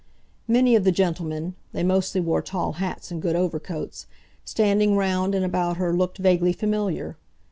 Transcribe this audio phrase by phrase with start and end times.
[0.47, 5.93] Many of the gentlemen—they mostly wore tall hats and good overcoats—standing round and about her
[5.95, 7.17] looked vaguely familiar.